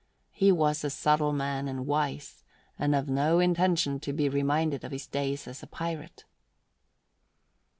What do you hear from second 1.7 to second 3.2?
wise, and of